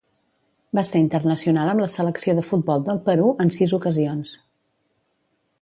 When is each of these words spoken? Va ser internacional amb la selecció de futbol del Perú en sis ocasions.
Va 0.77 0.83
ser 0.91 1.01
internacional 1.03 1.71
amb 1.73 1.83
la 1.85 1.89
selecció 1.97 2.35
de 2.39 2.47
futbol 2.53 2.87
del 2.89 3.05
Perú 3.11 3.31
en 3.45 3.55
sis 3.59 3.77
ocasions. 3.81 4.37